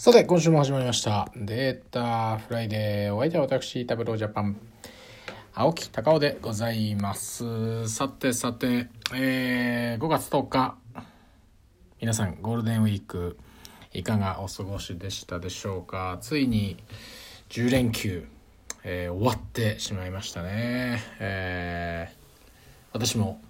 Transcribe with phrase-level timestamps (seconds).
[0.00, 1.28] さて、今週も始まりました。
[1.34, 3.14] データフライデー。
[3.14, 4.56] お相手は私、タブロージャパン。
[5.52, 7.88] 青木隆夫でございます。
[7.88, 10.76] さてさて、えー、5月10日。
[12.00, 13.38] 皆さん、ゴールデンウィーク、
[13.92, 16.18] いかがお過ごしでしたでしょうか？
[16.20, 16.76] ついに、
[17.48, 18.24] 10連休、
[18.84, 21.02] えー終わってしまいましたね。
[21.18, 22.16] えー
[22.92, 23.40] 私も、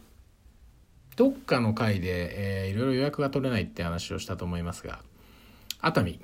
[1.15, 5.03] どっかの回で、えーいろいろ予約が取れないって話をしたと思いますが、
[5.83, 6.19] 熱海、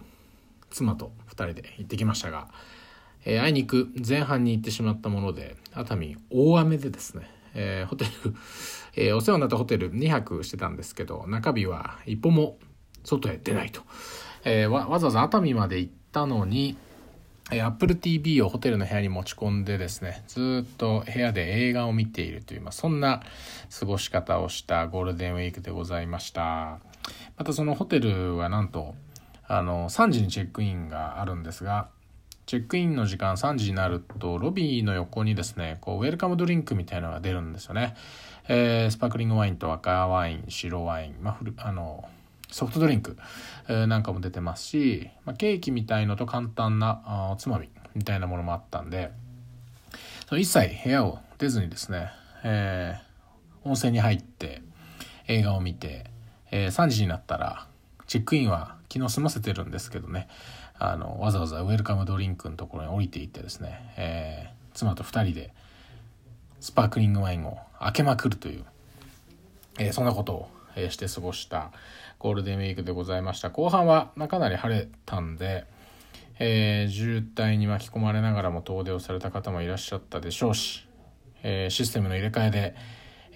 [0.74, 2.48] 妻と2人で行ってきましたが、
[3.24, 8.10] えーあいにく前半に行ってしまったもので熱海大雨でですね、えーホテル、
[8.96, 12.58] えーお世話になったホテル2泊してたんですけど中日は一歩も
[13.04, 13.82] 外へ出ないと、
[14.44, 16.76] えーわわざわざ熱海まで行ったのに
[17.52, 23.22] えー Apple TV をホテルの部屋に持ち込んでですねずっと部屋で映画を見ているという、まあ、そんな
[23.78, 26.80] 過ごし方をしたゴールデンウィークでございました。
[27.36, 28.94] またそのホテルはなんと
[29.46, 31.88] あの3時にチェックインがあるんですが
[32.46, 37.94] チェックインの時間3時になるとロビーの横にですねこうウェルカムドリンクみたいなのが出るんですよね、
[38.48, 42.04] えースパークリングワインと赤ワイン白ワイン、まあ、フルあの
[42.50, 43.16] ソフトドリンク、
[43.68, 49.10] えーなんかも出てますし、まあ、ケーキみたいのと簡単なおつまみみたいなものもあったんで
[50.28, 52.10] その一切部屋を出ずにですね、
[52.44, 53.04] えー
[53.66, 54.60] 温泉に入って
[55.26, 56.04] 映画を見て、
[56.50, 57.66] えー3時になったら
[58.06, 60.28] チェックインは昨日済ませてるんですけどね。
[60.78, 65.52] あのわざわざウェルカムドリンクのところに降りていってですね、えー妻と2人で
[66.60, 68.64] スパークリングワインを開けまくるという、
[69.80, 71.72] えーそんなことを、えして過ごした
[72.20, 73.50] ゴールデンウィークでございました。
[73.50, 75.64] 後半は、まあ、かなり晴れたんで、
[76.38, 80.86] えー渋滞に巻き込まれながらも遠出をされた方もいらっしゃったでしょうし、
[81.42, 82.76] えシステムの入れ替えで、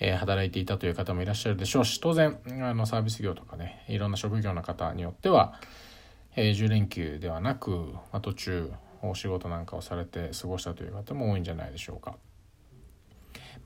[0.01, 5.55] え働いていたという方もいらっしゃるでしょうし当然あのサービス業とかねいろんな職業の方によっては、
[6.37, 8.73] え10連休ではなく、ま、途中
[9.03, 12.17] お仕事なんかをされて過ごしたという方も多いんじゃないでしょうか。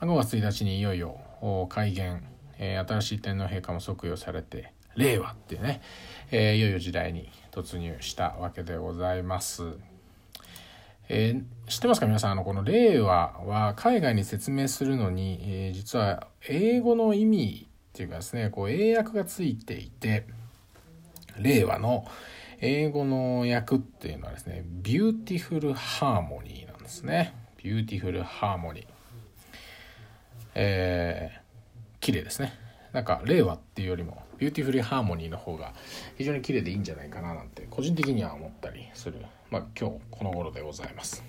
[0.00, 2.22] ま5月1日にいよいよお改元、
[2.58, 5.80] え新しい天皇陛下も即位をされて令和っていうね、
[6.30, 9.91] えいよいよ時代に突入したわけでございます。
[11.14, 12.32] えー知ってますか皆さん？
[12.32, 20.26] あのこの「令和」は海外に説明するのに、えー実は英語の意味っていうかですねこう英訳がついていて
[21.38, 22.06] 「令和」の
[22.60, 27.34] 英語の訳っていうのはですね「Beautiful Harmony」なんですね。
[27.62, 28.86] Beautiful Harmony。
[30.54, 31.42] えー
[32.00, 32.52] 綺麗ですね
[32.92, 35.72] なんか令和っていうよりも Beautiful Harmony の方が
[36.18, 41.22] 非常に綺麗でいいんじゃないかななんて個人的には思ったりするまあ今日この頃でございます。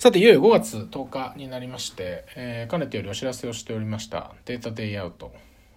[0.00, 5.32] さていよいよ5月10日になりまして、えーかねてよりお知らせをしておりましたデータデイアウト。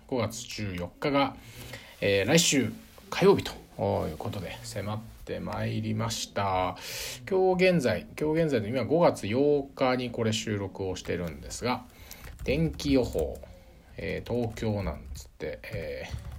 [0.09, 1.35] 5月14日が、
[2.01, 2.73] えー来週
[3.11, 3.51] 火曜日と
[4.07, 6.77] いうことで迫ってまいりました。
[7.29, 11.83] 今日現在今日現在の今5月8日にこれ収録をしてるんですが
[12.43, 13.39] 天気予報、
[13.97, 16.31] えー東京なんつって、えー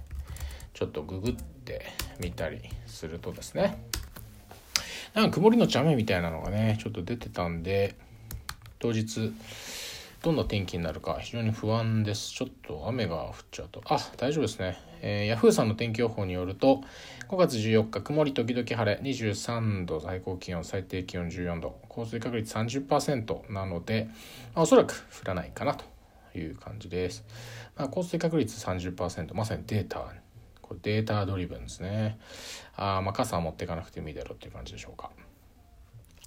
[0.73, 1.85] ちょっとググって
[2.19, 3.77] みたりするとですね
[5.13, 7.95] なんか曇りのち雨みたいなのがねちょっと出てたんで
[8.79, 9.31] 当日
[10.23, 12.31] どんな天気になるか非常に不安です。
[12.31, 13.81] ちょっと雨が降っちゃうと。
[13.85, 16.81] あ大丈夫ですね、えー、ヤフーさんの天気予報によると
[17.27, 24.07] 5月14日曇り時々晴れ23度最高気温最低気温14度降水確率30%なので、
[24.55, 25.83] まあおそらく降らないかなと
[26.37, 27.25] いう感じです、
[27.75, 30.13] まあ、降水確率30%まさにデータ
[30.73, 32.17] これデータドリブンですね。
[32.75, 35.11] あまあ傘は持っていかなくてもいいだろうっていう感じでしょうか。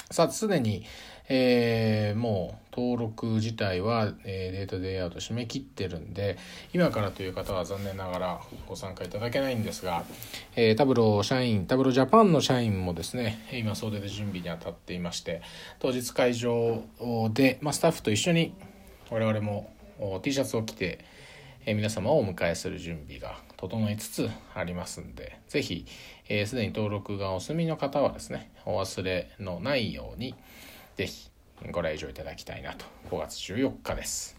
[0.09, 0.85] さあ、すでに、
[1.29, 6.39] えーもう登録自体は、えーデータデイアウト締め切ってるんで、
[6.73, 10.05] 今からという方は残念ながらご参加いただけないんですが、
[10.55, 15.43] えータブロー社員、タブロージャパンの社員もですね、今総出で準備に当たっていまして、
[15.81, 16.85] 当日会場
[17.33, 18.55] で、まあ、スタッフと一緒に
[19.11, 19.73] 我々も
[20.23, 21.05] T シャツを着て、
[21.65, 25.87] えー皆様をお迎えする準備が整いつつありますんで、ぜひ、
[26.29, 30.35] えーでに登録がお済みの方はですね、お忘れのないように、
[30.97, 31.31] ぜひ
[31.73, 34.37] ご来場いただきたいなと、5月14日です。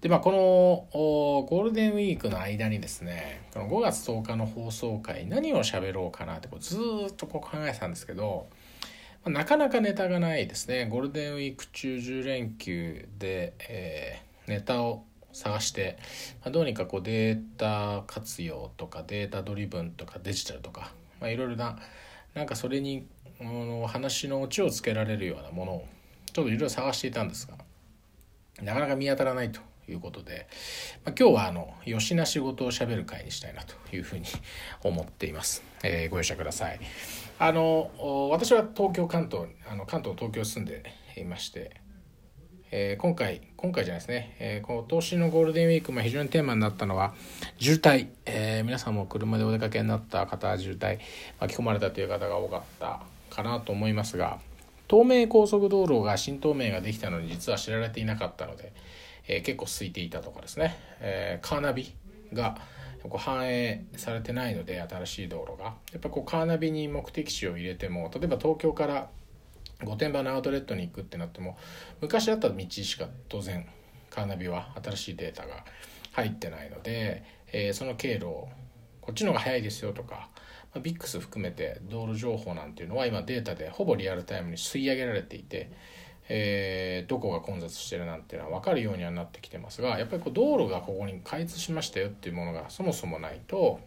[0.00, 6.76] で、まあ、このゴールデンウィークの間にですね、この5月10日の放送回、何を喋ろうかなってこうず
[7.08, 8.48] っとこう考えてたんですけど、
[9.24, 10.86] まあなかなかネタがないですね。
[10.86, 15.04] ゴールデンウィーク中10連休で、えーネタを
[15.36, 15.98] 探して、
[16.40, 21.78] まあ、どうにかこうデータ活用とかデータドリブンとかデジタルとか、まあ、いろいろな
[22.34, 23.06] なんかそれに
[23.40, 25.88] あの話のオチをつけられるようなものを
[26.32, 27.54] ちょっといろいろ探していたんですが
[28.62, 30.48] なかなか見当たらないということで、
[31.04, 34.24] まあ、今日はあのよしな仕事をしゃべる会にしたいなというふうに
[34.82, 36.80] 思っています、えー、ご容赦ください。
[37.38, 37.90] あの
[38.30, 40.82] 私は東京関東あの関東東京住んで
[41.18, 41.82] いまして
[42.70, 47.14] えー、今回今回じゃないですね、えー、今年のゴールデンウィーク、まあ、非常にテーマになったのは
[47.58, 50.98] 渋滞、えー、皆さんも車でお出かけになった方渋滞。
[51.38, 54.38] 巻き込まれたという方が多かったかなと思いますが
[54.88, 58.72] 東名高速道路が新東名ができたのに実は知られていなかったので、
[59.26, 61.92] え結構空いていたとかですね、えカーナビ
[62.32, 62.56] が
[63.02, 65.74] こう反映されてないので新しい道路が。
[65.92, 69.08] やっぱこうカーナビに目的地を入れても例えば東京から
[69.84, 71.58] 御殿場のアウトレットに行くってなっても
[72.00, 73.66] 昔あった道しか当然
[74.10, 75.64] カーナビは新しいデータが
[76.12, 78.48] 入ってないので、えー、その経路を
[79.02, 80.30] こっちの方が早いですよとか、
[80.72, 85.70] まあ、ビックス含めて道路情報なんていうのは今データでほぼリアルタイムに吸い上げられていて、
[86.28, 93.80] えー、どこが混雑してるなんていうのは分かるようにはなってきてますがやっぱりこう道路がここに開通しましたよっていうものがそもそもないと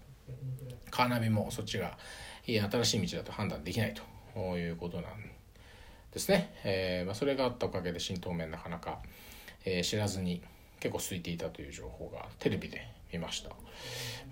[0.91, 1.97] カーナビもそっちが
[2.45, 3.93] いい新しい道だと判断できない
[4.35, 5.38] ということなんです
[6.13, 8.99] ですね、えー、まあ、それがあったおかげで新東名なかなか、
[9.65, 10.41] えー、知らずに
[10.79, 13.55] 結構空いていたという情報がテレビで見ました、ま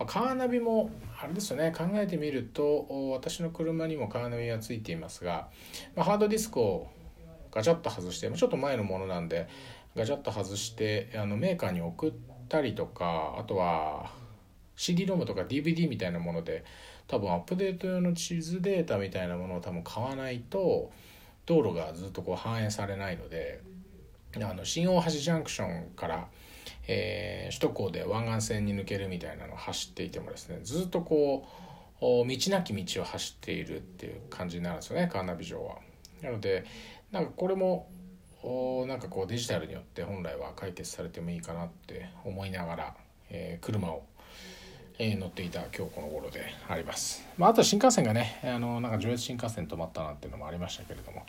[0.02, 0.90] あ、カーナビも
[1.22, 1.74] あれですよね。
[1.76, 5.50] 考えてみると私の車にもカーナビがついていますが、
[5.96, 6.88] まあ、ハードディスクを
[7.52, 9.48] ガチャッと外してちょっと前のものなんで
[9.96, 12.14] ガチャッと外してあのメーカーに送っ
[12.48, 14.12] たりとかあとは
[14.76, 16.64] CD ロムとか DVD みたいなもので
[17.08, 20.92] 多分アップデート用の地図データみたいなものを多分買わないと
[21.48, 23.62] 道路がずっとこう反映されないので
[24.36, 26.28] あの新大橋ジャンクションから、
[26.88, 31.48] えー、首都高で湾岸線に抜けるみたいなのを走っていてもですねずっとこ
[32.00, 35.78] う道なき道を走っているっていう感じになるんですよねカーナビ上は。
[36.22, 36.66] なので
[37.12, 37.90] なんかこれも
[38.88, 42.96] なんかこうデジタルによって本来は解決されてもいいかなって思いながら、
[43.30, 44.04] えー、車を
[45.00, 47.24] え、乗っていた今日この頃であります。
[47.38, 51.26] まあ、あと新幹線がね、あの、なんか上越新幹線止まったなんていうのもありましたけれども、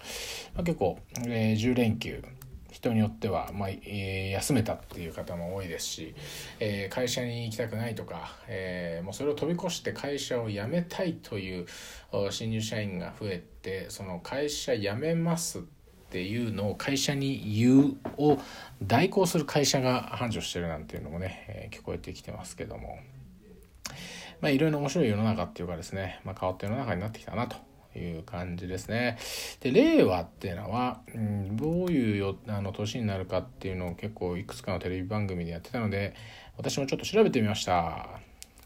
[0.55, 2.25] まあ、結構、えー、10連休、
[2.71, 6.15] 人によっては、まあえー、休めたっていう方も多いですし、
[6.61, 11.67] えー、会社に行きたくないとか、えー、もうそれを飛び越して会社を辞めたいという
[12.31, 15.63] 新入社員が増えてその会社辞めますっ
[16.11, 18.39] ていうのを会社に言うを
[18.83, 22.99] 代行する会社が繁盛してるなんていうのもね、え聞こえてきてますけども。
[24.41, 27.57] まあ、いろいろ面白い世の中っていうかですね、まあ、変わった世の中になってきたなと
[27.99, 29.19] いう感じですね。
[29.61, 36.15] で令和っていうのは、うん、どういうよあの年になるかっていうのを結構いくつかのテレビ番組でやってたので
[36.57, 38.09] 私もちょっと調べてみました。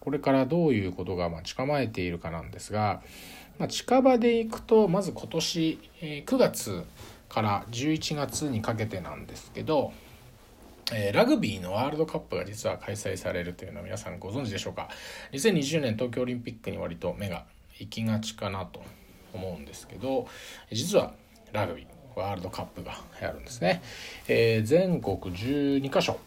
[0.00, 3.02] これからどういうことがま近まえているかなんですが、
[3.58, 6.82] まあ、近場でいくとまず今年、え9月
[7.28, 9.92] から11月にかけてなんですけど
[10.94, 14.88] えー、ラグビーのワールドカップが実は開催されるというのは皆さんご存知でしょうか
[15.32, 17.44] ？2020年東京オリンピックに割と目が
[17.78, 18.82] 行きがちかなと
[19.32, 20.26] 思うんですけど
[20.70, 21.14] 実は
[21.52, 21.86] ラグビー
[22.18, 23.82] ワールドカップがやるんですね、
[24.28, 26.18] えー、全国12カ所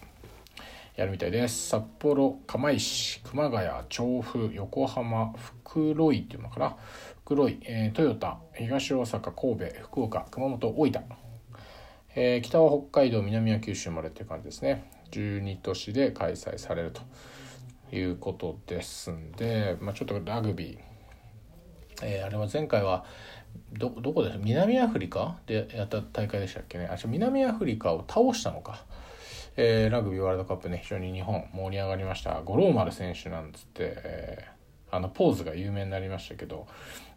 [0.96, 1.68] やるみたいです。
[1.68, 6.78] 札幌釜石熊谷調布横浜袋井っていうのかな
[7.26, 11.04] 袋井、えー、豊田東大阪神戸福岡熊本大分
[12.16, 14.90] えー、北は北海道南は九州までっていう感じですね。
[15.12, 17.02] 12都市で開催されると
[17.96, 20.78] いうことですんで、まあ、ちょっとラグビー、
[22.02, 23.06] えー、あれは前回は
[23.72, 26.88] どどこで南アフリカでやった大会でしたっけね？
[26.92, 28.84] あ南アフリカを倒したのか、
[29.56, 32.42] えー、ラグビーワールドカップね非常に日本盛り上がりました。
[32.42, 36.68] 五郎丸選手なんつって、えー、あのポーズが有名になりましたけど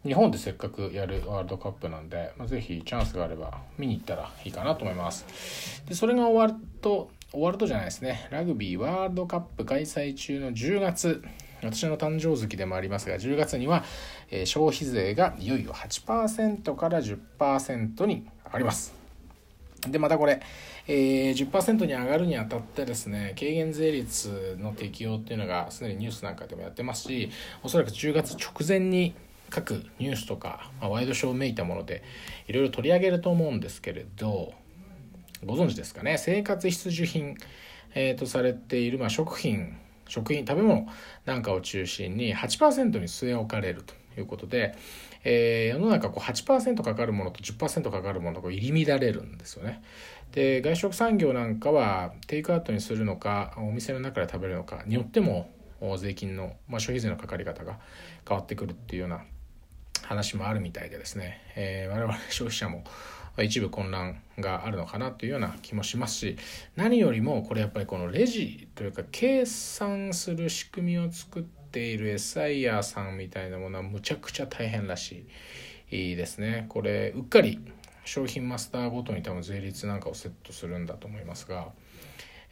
[0.05, 5.83] 日本でせっかくやるワールドカップなんで、まあ、ぜひチャンスがあれば見に行ったらいいかなと思います。
[5.87, 11.23] で、それが終わると、終わるとじゃないですね、ラグビーワールドカップ開催中の10月、
[11.61, 13.83] 私の誕生月でもありますが、10月には、
[14.31, 18.93] えー、消費税がいよいよ8%から10%に上がります。
[19.81, 20.41] で、またこれ、
[20.87, 27.29] えー、10%に上がるにあたってですね、軽減税率の適用っていうのがすでにニュースなんかでもやってますし、
[27.63, 29.13] おそらく10月直前に
[29.49, 32.03] 各ニュースとか、まあ、ワイドショーをめいたもので
[32.47, 34.53] いろいろ取り上げると思うんですけれど
[35.45, 36.17] ご存知ですかね？
[36.17, 37.37] 生活必需品、
[37.95, 39.77] えー、とされている、まあ、食品
[40.07, 40.87] 食品食べ物
[41.25, 44.75] なんかを中心に8%に据え置かれるということで、
[45.23, 49.81] えー、世の中こう8%かかるものと10%かかるものが入り乱れるんですよね。
[50.31, 55.49] で外食産業なんかはテイクアウトにするのかお店の中で食べるのかによっても
[55.97, 57.79] 税金の、まあ、消費税のかかり方が
[58.27, 59.21] 変わってくるっていうような
[60.09, 62.83] 話もあるみたいでですね、えー、我々消費者も
[63.43, 66.37] 一部混乱があるのかなというような気もしますし
[66.75, 75.27] 何よりもこれやっぱりこのレジというか計算する仕組みを作っている SIR さんみたいなものはむちゃくちゃ大変らし
[75.91, 76.65] いですね。
[76.69, 77.59] これうっかり
[78.03, 81.67] 商品マスターごとに多分税率なんかをセットするんだと思いますが、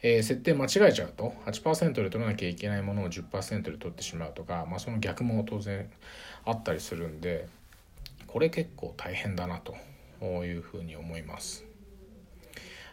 [0.02, 5.90] えー、設定間違えちゃうと8%で取らなきゃいけないものを10%で取ってしまうとか、まあ、その逆も当然
[6.48, 7.46] あったりするんで
[8.26, 9.76] これ結構大変だなと
[10.24, 11.64] いうふうに思います。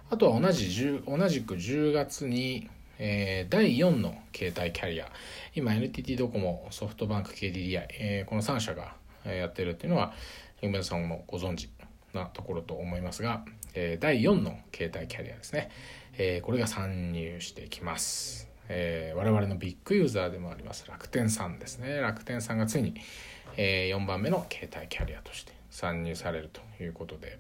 [0.10, 2.70] あとは同じ同じく10月に、
[3.00, 5.12] えー、第4の携帯キャリア
[5.56, 8.96] 今 NTT ドコモソフトバンク KDDI、えー、この3社が
[9.26, 10.14] やってるっていうのは
[10.62, 11.70] 梅田さんもご存知
[12.14, 15.70] なところと思いますが、えー、第4の携帯キャリアですね、
[16.18, 21.98] えこれが参入してきます、え我々のビッグユーザーでもあります楽天さんですね。
[21.98, 22.96] 楽天さんがついに、
[23.58, 27.38] え4番目の携帯キャリアとして参入されるということで、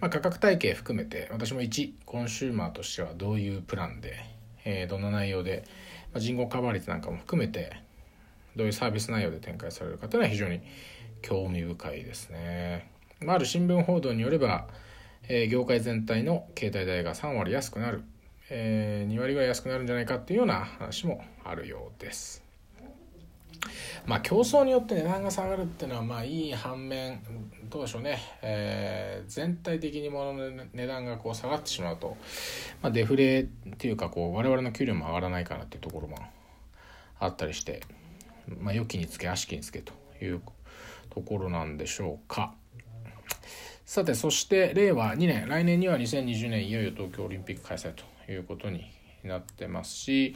[0.00, 4.16] まあ、価格体系含めて私も一コンシューマーとしてはどういうプランで、
[4.64, 5.64] えー、どんな内容で、
[6.12, 7.72] まあ、人口カバー率なんかも含めて
[8.56, 10.60] どういうサービス内容で展開されるかというのは非常に
[11.22, 12.88] 興味深いですね。
[13.20, 14.66] まあ、ある新聞報道によれば、
[15.28, 18.02] え、業界全体の携帯代が3割安くなる、
[18.50, 22.42] えー、2割ぐらい安くなるんじゃないかっていうような話もあるようです。
[24.06, 27.20] まあ競争によって値段が下がるっていうのはまあいい反面
[27.68, 32.16] どうでしょうね、えー、全体的に物の値段がこう下がってしまうと、
[32.82, 36.16] まあ、デフレっていうかこう我々の給料も上がらないかなっていうところも
[37.18, 37.82] あったりして、
[38.58, 39.92] まあ、良きにつけ悪しきにつけと
[40.22, 40.40] いう
[41.10, 42.54] ところなんでしょうか。
[43.84, 48.90] さてそして令和2年来年には2020年いよいよ東京オリンピック開催ということに
[49.24, 50.34] なってますし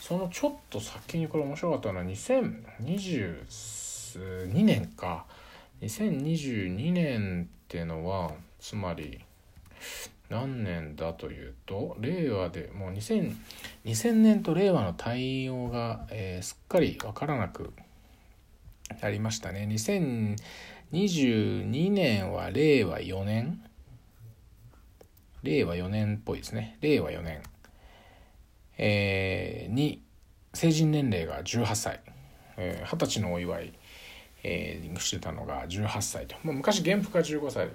[0.00, 5.26] そのちょっと先にこれ面白かったのは2022年か。
[5.80, 9.20] 2022年ってのはつまり
[10.30, 13.34] 何年だというと令和でもう 2000,
[13.84, 17.74] 2000年と令和の対応が、えー、すっかり分からなく
[19.02, 19.68] なりましたね。
[19.70, 23.62] 2022年は令和4年。
[25.44, 26.78] 令和4年っぽいですね。
[26.80, 27.42] 令和4年。
[28.78, 30.02] えー、に
[30.54, 32.00] 成人年齢が18歳、
[32.56, 33.72] えー、20歳のお祝い、
[34.42, 37.68] えー、してたのが18歳と、まあ、昔原付が15歳。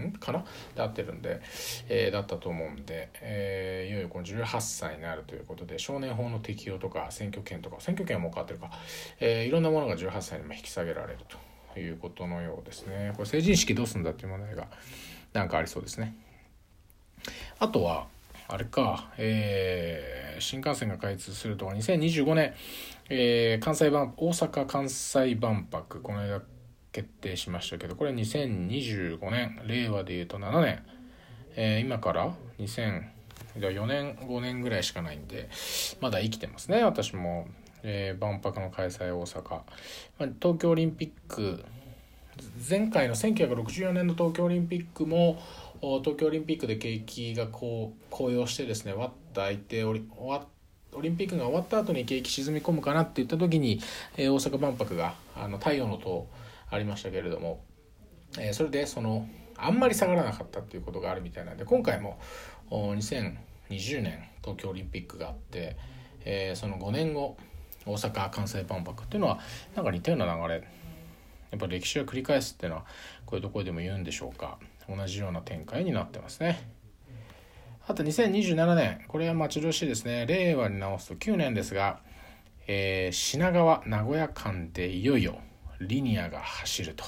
[0.00, 0.12] ん？
[0.12, 0.44] かな？
[0.74, 1.40] で合ってるんで、
[1.88, 8.70] えー、だったと思うんで、えー、いよいよこの18歳になるということで少年法の適用とか選挙権とか選挙権はもう変わってるか、
[9.20, 11.20] えー、いろんなものが18歳に引き下げられる
[11.74, 13.14] ということのようですね。
[13.16, 14.66] これ成人式どうするんだっていう問題が
[15.32, 16.14] なんかありそうですね。
[17.58, 18.06] あとは
[18.48, 22.54] あれか、えー、新幹線が開通すると2025年、
[23.08, 26.42] えー、関西万大阪・関西万博この間
[26.92, 30.82] 決定しましたけどこれ2025年令和でいうと7年、
[31.56, 35.48] えー、今から2004年5年ぐらいしかないんで
[36.00, 37.48] まだ生きてますね私も、
[37.82, 39.62] えー、万博の開催大阪、ま、
[40.40, 41.64] 東京オリンピック
[42.68, 45.42] 前回の1964年の東京オリンピックも
[45.80, 50.08] 東京オリンピックで景気がこう高揚してですねわった相手オリ
[50.96, 53.80] オリンピックが終わった後に景気沈み込むかなって言った時に、
[54.16, 56.28] えー、大阪万博があの太陽の塔
[56.70, 57.62] ありましたけれども、
[58.38, 62.18] えー、それでそのあんまり下がらなかったっていうことがあるみたいなんで今回も
[62.70, 65.76] 2020年東京オリンピックがあって、
[66.24, 67.36] えー、その5年後
[67.84, 69.38] 大阪・関西万博っていうのは
[69.74, 70.54] なんか似たような流れ
[71.50, 72.84] やっぱ歴史を繰り返すっていうのは
[73.24, 74.58] こういうところでも言うんでしょうか。
[74.88, 76.70] 同じような展開になってますね。
[77.88, 80.26] あと2027年これは待ち遠しいですね。
[80.26, 82.00] 令和に直すと9年ですが、
[82.66, 85.38] えー、品川名古屋間でいよいよ
[85.80, 87.04] リニアが走ると。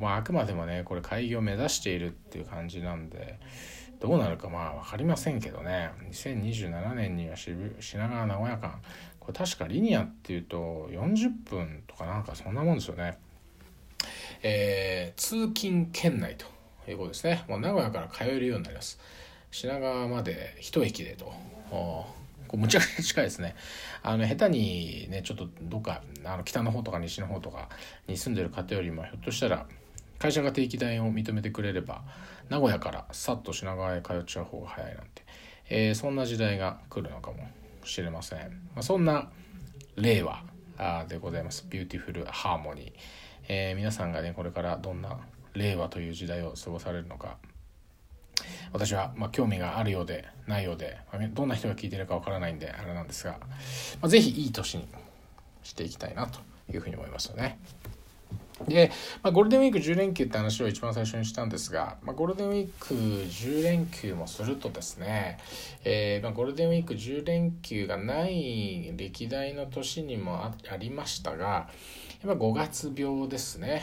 [0.00, 3.40] まあ、あくまでもねこれ開業を目指しているっていう感じなんで
[4.00, 5.90] どうなるかまあ分かりませんけどね。
[6.12, 8.80] 2027年には品川名古屋間。
[9.18, 13.18] これ確かリニアっていうと40分とかなんかそんなもんですよね。
[14.42, 16.53] えー、通勤圏内と。
[16.90, 17.44] いうことですね。
[17.48, 18.98] もう名古屋から通えるようになります。
[19.50, 21.32] 品川まで一駅でと。
[22.48, 23.56] こうむちゃくちゃ近いですね。
[24.02, 27.68] あの下手にねちょっとどっかあの北の方とか西の方とか
[28.06, 29.66] に住んでる方よりもひょっとしたら
[30.18, 32.02] 会社が定期代を認めてくれれば
[32.48, 35.22] 名古屋からさっと品川へ通っちゃう方が早いなんて、
[35.68, 37.48] えー、そんな時代が来るのかも
[37.84, 38.38] しれません、
[38.74, 39.30] まあ、そんな
[39.96, 40.42] 令和
[41.08, 41.66] でございます。
[41.68, 42.92] Beautiful Harmony、
[43.48, 45.18] えー、皆さんがねこれからどんな
[45.54, 47.36] 令和という時代を過ごされるのか
[48.72, 50.98] 私はま興味があるようでないようで、
[51.32, 53.46] どんな人が聞いてるかわからないんであれなんですが、ま
[54.02, 54.88] あ、ぜひいい年に
[55.62, 56.40] していきたいなと
[56.72, 57.58] いうふうに思いますよね。
[58.68, 58.90] で、
[59.22, 65.38] まあ、ゴールデンウィーク10連休って話を一番最初にしたんですが、まあ、ゴールデンウィーク10連休もするとですね、
[65.84, 71.68] えー、まあ、ゴールデンウィーク10連休がない歴代の年にもありましたが
[72.24, 73.82] やっぱ5月病ですね。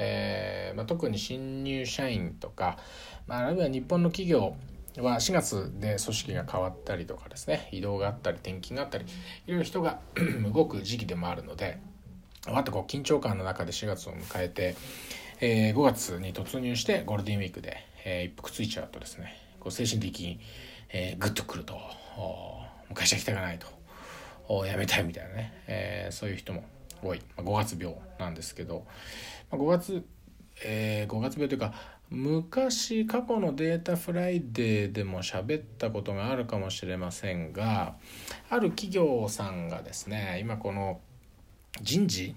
[0.00, 2.78] えー、ま特に新入社員とか、
[3.26, 4.54] まあ、あるいは日本の企業
[4.96, 9.04] は4月で組織が変わったりとかですね移動があったり転勤があったり
[9.46, 9.98] いろいろ人が
[10.54, 11.78] 動く時期でもあるので。
[12.46, 14.76] わっとこう緊張感の中で4月を迎えて、
[15.40, 20.40] えー、5月に突入してゴールデンウィークで、えー、一服ついちゃうとですねこう精神的に、
[20.90, 21.78] えー、グッとくると
[22.94, 23.66] 会社行きたくないと
[24.64, 26.64] 辞めたいみたいなね、えー、そういう人も
[27.02, 28.86] 多い、まあ、5月病なんですけど、
[29.50, 30.04] 5月、
[30.64, 31.72] えー、5月病というか
[32.10, 37.96] 昔過去のデータフライデーでも喋ったことがあるかもしれませんが
[38.48, 41.00] ある企業さんがですね今この
[41.82, 42.34] 人事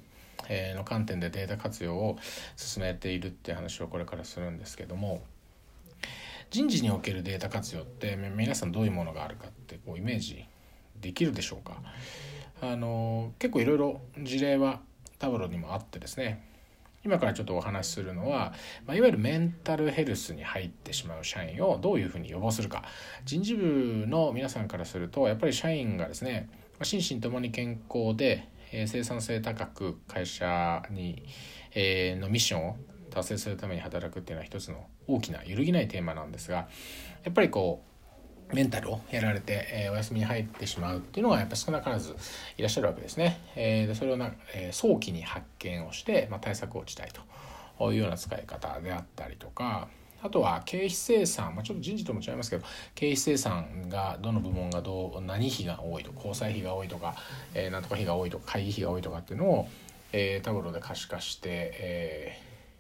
[0.75, 2.17] の観点でデータ活用を
[2.57, 5.21] 進めているっていう話をこれからするんですけども
[6.49, 10.43] 人事におけるデータ活用って皆さんどういうものがあるかってこうイメージ
[10.99, 11.81] できるでしょうか？
[12.61, 14.81] あの結構いろいろ事例は
[15.17, 16.43] タブロにもあってですね
[17.03, 18.53] 今からちょっとお話しするのは、
[18.85, 22.83] まあ、いわゆるメンタルヘルスに入ってしまう社員をどういうふうに予防するか。
[23.25, 26.49] 人事部の皆さんからするとやっぱり社員がですね
[26.83, 31.23] 心身ともに健康でえ生産性高く会社に、
[31.73, 32.77] えのミッションを
[33.09, 36.69] 達成するために働くっていうのは一つの大きな揺るぎないテーマなんですが
[37.23, 37.90] やっぱりこう
[38.53, 42.15] メンタルをやられて、えお休みに入ってしまうっていうのがやっぱ少なからず
[42.57, 43.39] いらっしゃるわけですね。
[43.55, 47.09] えでそれをな、え早期に発見をして、まあ、対策をしたい
[47.77, 49.87] というような使い方であったりとか
[50.23, 57.15] あとは経費生産、まあ、ちょっと人事とも違いますけど経費生産がどの部門がどう何費が多いとか交際費が多いとか、
[57.53, 59.67] えー、なんとか費が多いとか会議費が多いとかっていうのを、
[60.13, 62.39] えー、タブローで可視化して、え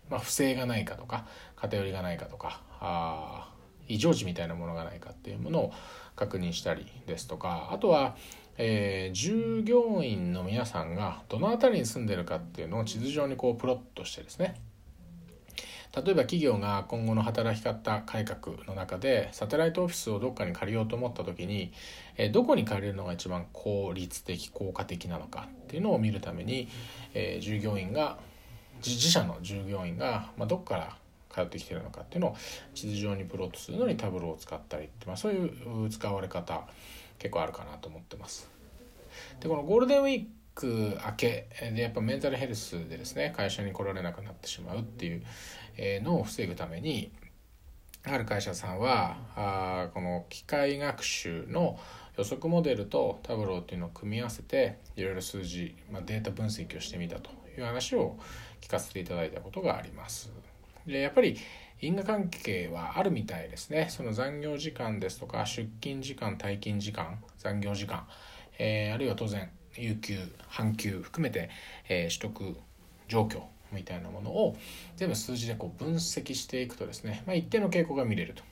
[0.09, 1.25] ーまあ、不正がないかとか
[1.55, 3.49] 偏りがないかとかあ
[3.93, 5.73] 異常値みたいなものがないかっていうものを
[6.15, 8.15] 確認したりですとかあとは、
[8.57, 14.55] えー、従業員の皆さんがどの辺りに住んでるかっていうのを地図上にこうプロットしてですね。
[15.93, 21.73] 例えば企業が今後の働き方改革の中でサテライトオフィスをどっかに借りようと思った時に
[22.15, 26.69] えどこに借りるのが一番効率的効果的なのかっていうのを見るために、
[27.13, 28.19] え従業員が
[28.85, 30.97] 自社の従業員が、まあ、どこから
[31.33, 32.35] 通ってきてるのかっていうのを
[32.73, 36.67] 地図上にプロットするのにタブローを使ったりって、まあ、そういう使われ方
[37.19, 38.49] 結構あるかなと思ってます。
[39.39, 45.23] でこのゴールデンウィーク明けでやっぱメンタルヘルスでですね会社に来られなくなってしまうっていう
[46.03, 47.11] のを防ぐために
[48.03, 51.79] ある会社さんはあこの機械学習の
[52.17, 58.17] 予測モデルとタブローっていうのを組み合わせていろいろ数字、まあ、データ分析をしてみたという話を
[58.59, 60.31] 聞かせていただいたことがあります。
[60.85, 61.37] でやっぱり
[61.81, 63.87] 因果関係はあるみたいですね。
[63.89, 68.07] その残業時間ですとか出勤時間退勤時間残業時間、
[68.59, 71.49] えー、あるいは当然有給半休含めて、
[71.89, 72.57] えー、取得
[73.07, 73.41] 状況
[73.71, 74.55] みたいなものを
[74.95, 78.43] 全部数字でこう分析していくとですね、まあ、一定の傾向が見れると。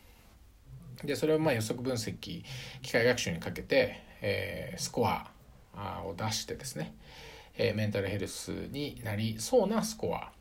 [1.05, 2.43] でそれをまあ予測分析
[2.81, 5.31] 機械学習にかけて、えー、スコア
[6.05, 6.93] を出してですね、
[7.57, 10.31] え、メンタルヘルスになりそうなスコア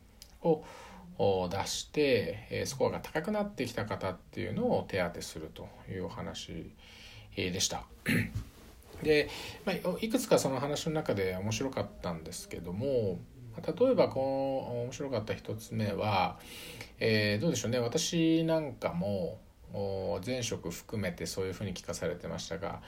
[0.41, 0.65] を
[1.51, 6.71] 出して、えスコアが高くなってきた方っていうのを手当てするというお話
[7.35, 7.83] でした。
[9.03, 9.29] で、
[9.65, 13.19] まあ、いくつかその話の中で面白かったんですけども
[13.65, 16.37] 例えばこの面白かった一つ目は、
[16.99, 19.39] えー、どうでしょうね私なんかも
[20.25, 22.81] 前職含めてそういうふうに聞かされてましたが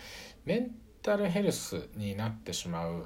[0.45, 3.05] メンタルヘルスになってしまう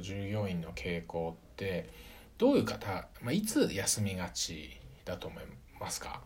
[0.00, 1.90] 従業員の傾向って
[2.38, 5.44] どういう方、まあ、いつ休みがちだと思い
[5.80, 6.22] ますか？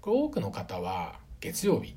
[0.00, 1.96] これ多くの方は月曜日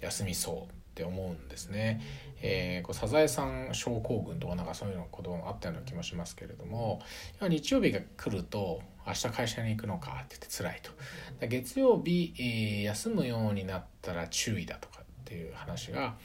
[0.00, 2.00] 休みそうって思うんですね。
[2.44, 7.00] えー、こうサザエさん症候群とかなんかそういうの言葉あったような気もしますけれども
[7.40, 16.16] 日曜日が来ると明日会社に行くのかって言って辛いと月曜日、えー、休むようになったら注意だとかっていう話が、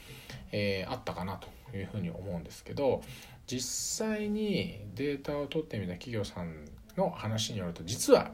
[0.50, 3.02] えー、あったかなというふうに思うんですけど
[3.48, 8.30] 実際にデータを取ってみた企業さんの話によると実は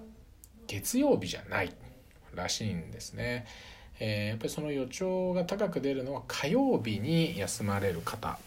[0.67, 1.73] 月曜日じゃない
[2.35, 3.47] らしいんですね。
[4.01, 8.39] えー、やっぱりその予兆が高く出るのは火曜日に休まれる方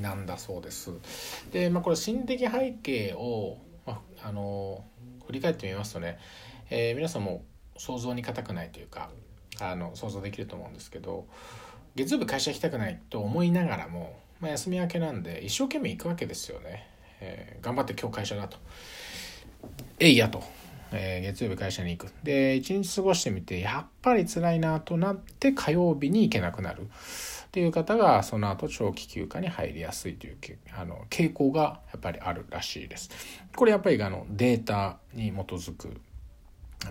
[0.00, 0.90] なんだそうです。
[1.52, 4.84] で、まあ、これ心理的背景を、まあ、あの
[5.26, 6.18] 振り返ってみますとね、
[6.68, 7.44] えー、皆さんも
[7.76, 9.10] 想像に難くないというか
[9.60, 11.26] あの想像できると思うんですけど
[11.94, 16.88] 月曜日会社行きたくないと思いながらも、まあ、休み明けなんで一生懸命行くわけですよね。
[17.20, 18.58] えー、頑張って今日会社だと。
[19.98, 20.42] えいやと。
[20.92, 22.12] えー、月曜日会社に行く。
[22.24, 26.88] で、一日過ごしてみて、やっぱり辛いなとなって火曜日に行けなくなる。
[27.50, 30.38] っていう方がその後長期休暇に入りやすいという
[30.72, 33.10] あの傾向がやっぱりあるらしいです。
[33.56, 35.88] これやっぱりあのデータに基づく、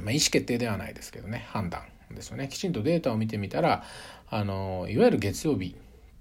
[0.01, 2.49] まあ、意思決定ではないですけどね判断ですよね。
[2.49, 3.85] きちんとデータを見てみたら
[4.29, 5.77] あのいわゆる月曜日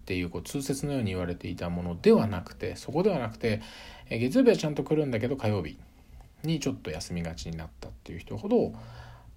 [0.08, 3.60] っていうこう通説のように言われていたものではなくてそこではなくて
[4.08, 5.76] 月曜日はちゃんと来るんだけど火曜日
[6.42, 8.72] にちょっと休みがちになったっていう人ほど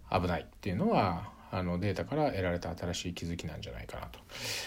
[0.09, 4.19] 危ないっていうのはあのデータから得られた新しい気づきなんじゃないかなと。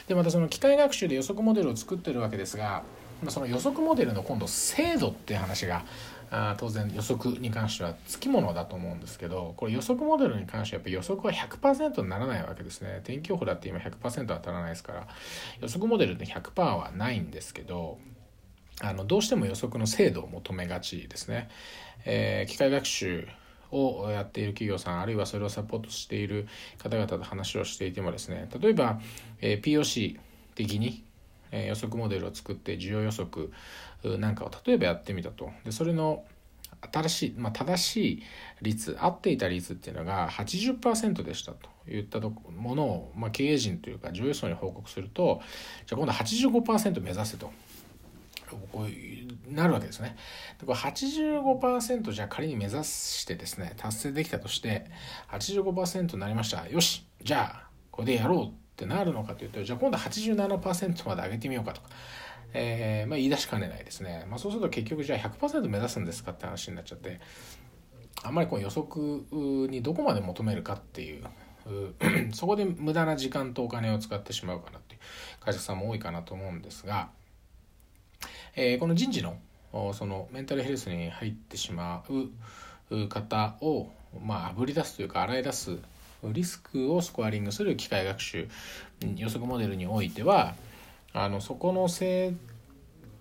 [0.06, 2.82] でまたその機械学習で予測モデルを作ってるわけですが
[3.28, 5.86] その予測モデルの今度精度っていう話が
[6.36, 13.02] あ当然予測に関してはつきものだと思うんですけどこれ予測モデルに関してはやっぱ予測は100%にならないわけですね。
[13.04, 15.06] 天気予報だって今100%当たらないですから
[15.60, 17.98] 予測モデルで100%はないんですけど
[18.80, 21.48] あのどうしても予測の精度を求めがちですね、
[22.04, 23.28] えー、機械学習
[23.70, 29.00] をやっている企業さんあるいはそれをサポートしている方々と話をしていてもですね例えば、
[29.40, 30.18] えー、POC
[30.54, 31.04] 的に、
[31.52, 33.52] え、予測モデルを作って需要予測
[34.18, 35.50] なんかを例えばやってみたと。
[35.64, 36.24] でそれの
[36.92, 38.22] 新しい、まあ、正しい
[38.62, 45.40] 率合っていた率っていうのが80%でしたといったものを、まあ、経営陣というか上位層に報告すると
[45.86, 47.50] じゃあ今度は85%目指せと。
[48.70, 50.16] こうなるわけですね。
[50.60, 54.86] でこれ85%じゃあ仮に目指してですね達成できたとして
[55.32, 56.68] 85%になりました。
[56.68, 61.88] よしじゃあこれでやろうってなるのかというとじゃあ今度は87%まで上げてみようかとか、
[62.54, 67.20] えー、まあ、言い出しかねないですね、まあ、そうすると結局じゃあ100%目指すんですかって話になっちゃって
[68.22, 69.26] あんまりこう予測
[69.68, 71.24] にどこまで求めるかっていう
[72.32, 75.00] そこで無駄な時間とお金を使ってしまうかなっていう
[75.44, 77.08] 会社さんも多いかなと思うんですが。
[78.56, 79.36] えー、この人事の
[79.92, 82.04] そのメンタルヘルスに入ってしま
[82.90, 83.90] う方を
[84.24, 85.78] まあぶり出すというか洗い出す
[86.22, 88.48] リスクをスコアリングする機械学習
[89.16, 90.54] 予測モデルにおいては
[91.14, 92.34] あのそこの正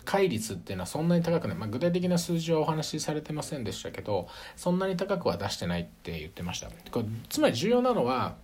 [0.04, 6.68] 解率っていうのはそんなに高くない、まあ、具体的な数字はお話しされてませんでしたけどそんなに高くは出してないって言ってました。
[6.90, 8.34] これつまり重要なのは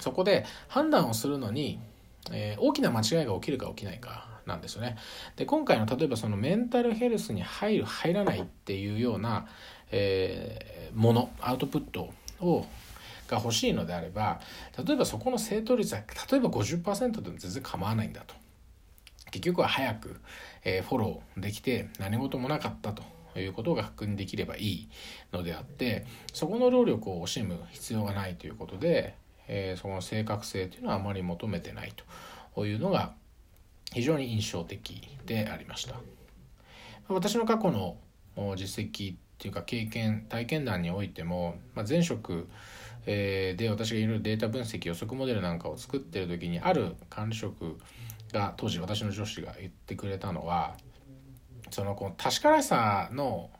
[0.00, 1.80] そこで判断をするのに、
[2.30, 4.96] えー、大きな間違いが起きるか起きないかなんですよね。
[5.36, 9.46] で今回の例えばそのメンタルヘルスに入る入らないっていうような、
[9.92, 12.66] えー、ものアウトプットを
[13.28, 14.40] が欲しいのであれば
[14.86, 18.34] 例えばそこの正答率は例えば50%でも全然構わないんだと。
[19.30, 20.20] 結局は早く、
[20.64, 23.02] え、フォローできて何事もなかったと
[23.38, 24.88] いうことが確認できればいい
[25.32, 29.14] のであってそこの労力を惜しむ必要がないということで、
[29.48, 31.92] えー、その正確性というのはあまり求めてない
[32.54, 33.14] というのが
[33.92, 35.96] 非常に印象的でありました。
[37.08, 37.96] 私の過去の
[38.56, 42.48] 実績っていうか経験体験談においても、ま、前職、
[43.04, 47.78] で私がいろいろデータ分析予測モデルなんかを作ってる時にある管理職
[48.32, 50.76] が当時私の上司が言ってくれたのは
[51.70, 53.50] そのこの確からしさの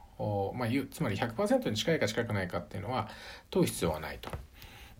[0.54, 3.08] まあ、つまり100%に近いか近くないかっていうのは
[3.50, 4.30] 問う必要はないと。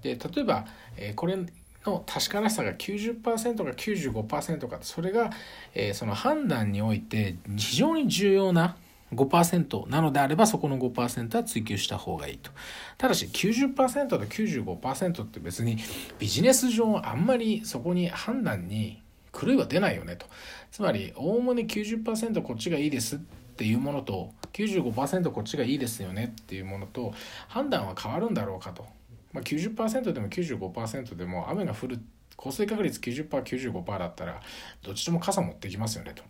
[0.03, 1.39] で例えば、えー、これ
[1.87, 5.31] の確からしさが90%か95%かそれが、
[5.75, 8.77] えー、その判断において非常に重要な
[9.15, 12.51] 5%なのであればそこの5%は追求した方がいいと。
[12.99, 15.79] ただし90%と95%って別に
[16.19, 19.03] ビジネス上あんまりそこに判断に
[19.39, 20.27] 狂いは出ないよねと。
[20.71, 23.19] つまりおおむね90%こっちがいいですっ
[23.57, 27.13] ていうものと95%こっちがいいですよねっていうものと
[27.49, 28.87] 判断は変わるんだろうかと。
[29.33, 32.01] まあ、90%でも95%でも雨が降る
[32.37, 34.41] 降水確率 90%95% だったら
[34.83, 36.23] どっちとも傘持ってきますよねと。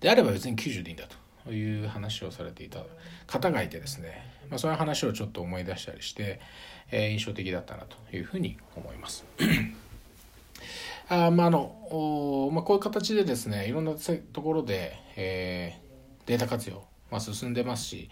[0.00, 1.04] であれば別に90でいいんだ
[1.44, 2.84] という話をされていた
[3.26, 6.40] 方がいてですね、まあ、そういう話をちょっと思い出したりして、
[6.90, 9.24] えー、印象的だったなというふうに思います。
[11.08, 13.92] あまああのまあ、こういう形でですねいろんな
[14.32, 18.10] ところで、えー、データ活用、まあ、進んでますし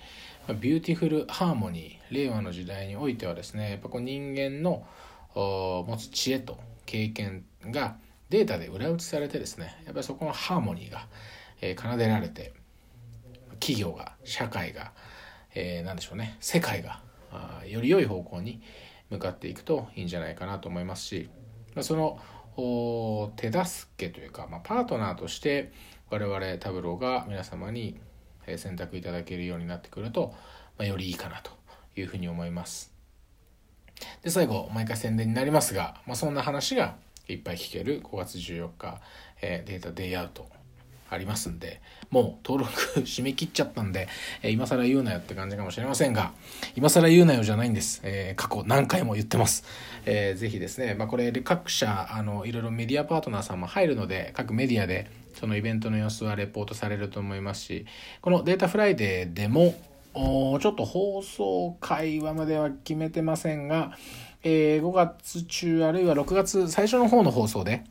[0.48, 4.86] ま Beautiful Harmony 令和の時代においてはですねやっぱこう人間の
[5.34, 7.96] 持つ知恵と経験が
[8.30, 11.06] データで裏打ちされてですねやっぱりそこのハーモニーが、
[11.60, 12.54] えー、奏でられて
[13.60, 14.92] 企業が社会が、
[15.54, 18.62] えー、何でしょうね世界があより良い方向に
[19.10, 21.28] 向かっていくといいんじゃないかなと思いますし、
[21.74, 22.18] まあ、その
[22.56, 25.72] 手助けというか、まあ、パートナーとして
[26.10, 28.00] 我々タブローが皆様に
[28.56, 30.34] 選択いただけるようになってくると、
[30.78, 31.50] まあ、よりいいかなと
[31.96, 32.92] いうふうに思います。
[34.22, 36.96] で、最後、毎回宣伝になりますが、まあ、そんな話が
[37.28, 39.00] いっぱい聞ける5月14日、
[39.42, 40.48] えー、データデイアウト
[41.10, 44.08] ありますんで、もう登録締め切っちゃったんで、
[44.42, 46.32] えー、今更言うなよって感じかもしれませんが、
[46.74, 48.00] 今更言うなよじゃないんです。
[48.04, 49.64] えー、過去何回も言ってます。
[50.04, 57.86] えー、ぜひですね、まあ、これ各社、あの、いろいろメディアパートナーさんも入るので、各メディアでそのイベントの様子はレポートされると思いますし、
[58.20, 59.74] このデータフライデーでも、
[60.14, 63.96] ちょっと放送回はまでは決めてませんが、
[64.42, 67.84] えー、5月中あるいは6月最初の方の放送で、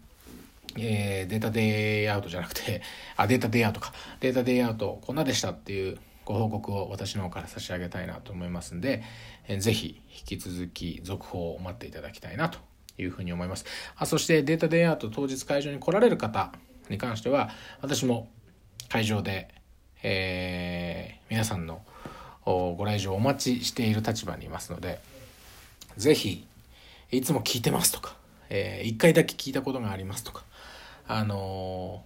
[0.77, 2.81] えー、データデイアウトじゃなくて、
[3.15, 3.93] あ、データデイアウトか。
[4.19, 9.03] データデイアウトこんなでしたっていうご報告を私の方から差し上げたいなと思いますんで、
[9.47, 12.59] えー、ぜひ引き続き続報を待っていただきたいなと
[12.97, 13.65] いうふうに思います。
[13.95, 16.51] あそしてデータデイアウト当日会場に来られる方
[16.89, 17.49] に関しては、
[17.81, 18.29] 私も
[18.89, 19.53] 会場で、
[20.03, 21.83] えー、皆さんの
[22.45, 24.99] ご来場お待ちしている立場にいますので、
[25.97, 26.45] ぜひ、
[27.11, 28.15] いつも聞いてますとか、
[28.49, 30.43] えー、1回だけ聞いたことがありますとか、
[31.07, 32.03] あの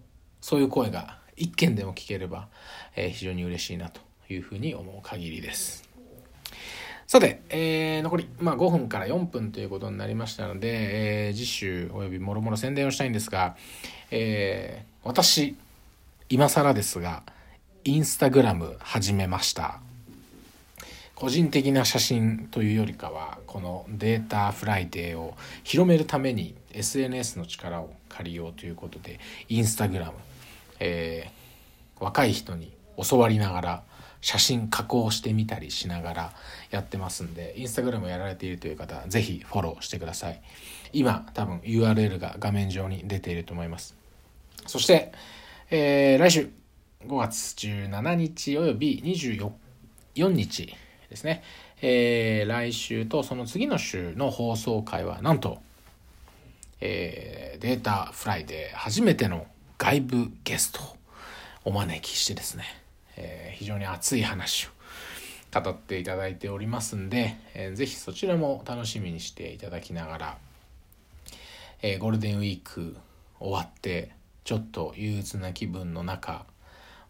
[0.00, 0.02] ー、
[0.40, 2.48] そういう声が一件でも聞ければ、
[2.96, 5.88] えー、非常に嬉しいなというふうに思う限りです。
[7.06, 13.56] さて、えー、残り、まあ、5分から4分ということになりましたので、えー、次週およびもろもろ宣伝をしたいんですが、
[14.10, 15.56] えー、私、
[16.28, 17.22] 今更ですが、
[17.84, 19.80] インスタグラム始めました。
[21.18, 30.12] 個人的な写真というよりかはこのデータフライデーを広めるために SNS の力を借りようということでインスタグラム、
[30.78, 33.82] えー、若い人に教わりながら
[34.20, 36.32] 写真加工してみたりしながら
[36.70, 40.40] やってますんでインスタグラムやられているという方是非フォローしてください。
[40.92, 43.96] 今多分 URL が画面上に出ていると思います。
[44.68, 45.10] そして、
[45.70, 46.50] えー、来週
[47.08, 50.76] 5月17日および24日
[51.10, 51.42] ですね、
[51.80, 55.58] えー、来週とその次の週の放送回はなんと、
[56.80, 59.46] えー、データフライデー初めての
[59.78, 60.96] 外部ゲストを
[61.64, 62.64] お招きしてですね、
[63.16, 64.70] えー、非常に熱い話を
[65.60, 70.38] 語っていただいておりますんで、えー、ぜひそちらも楽しみにしていただきながら、
[71.80, 72.96] えー、ゴールデンウィーク
[73.40, 74.10] 終わって
[74.44, 76.44] ちょっと憂鬱な気分の中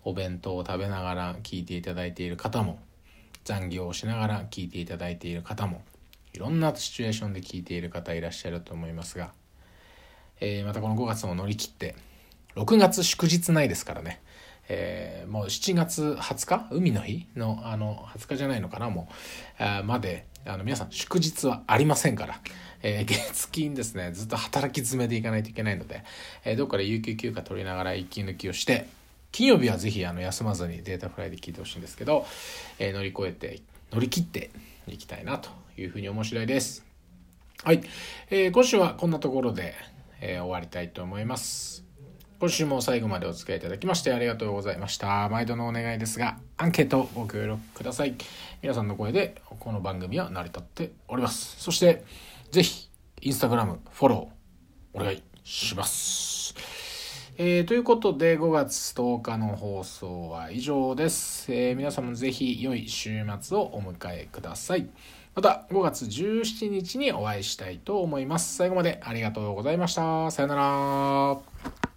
[0.05, 2.79] お弁当を食べながら聞いていただいている方も
[3.49, 5.81] 残業をしながら聞いていただいている方も
[6.35, 9.31] いろんなシチュエーションで聞いている方いらっしゃると思いますが、
[10.41, 11.97] えー、またこの5月も乗り切って
[12.57, 14.21] 6月祝日ないですからね、
[14.69, 16.69] えー、もう7月20日？
[16.71, 19.09] 海の日のあの20日じゃないのかなも
[19.59, 19.63] う。
[19.63, 22.41] あまであの皆さん祝日はありませんから、
[22.83, 24.13] えー、 月金ですね。
[24.13, 26.05] ずっと働き詰めでいかないといけないので、
[26.45, 28.89] えー、どっかで有給休暇取りながら息抜きをして
[29.33, 32.27] 金曜日はぜひあの休まずにデータフライで聞いてほしいんですけど、
[32.79, 33.61] えー、乗り越えて、
[33.93, 34.51] 乗り切って
[34.87, 36.85] いきたいなというふうに面白いです。
[37.64, 37.83] はい。
[38.31, 39.75] えー、今週はこんなところで、
[40.21, 41.85] えー、終わりたいと思います。
[42.41, 45.29] 今週も最後までお付き合いいただきましてありがとうございました。
[45.29, 48.14] 毎度のお願いですが、アンケートご協力ください。
[48.62, 51.61] 皆さんの声でこの番組は成り立っております。
[51.61, 52.05] そして、
[52.53, 52.88] ぜひ、
[53.23, 56.48] インスタグラム、フォロー、お願いします。
[57.40, 61.46] えー、ということで5月10日の放送は以上です。
[61.55, 64.88] えー、皆様ぜひ良い週末をお迎えください。
[65.37, 68.57] また5月17日にお会いしたいと思います。
[68.57, 70.33] 最後までありがとうございました。
[70.33, 71.88] さよなら。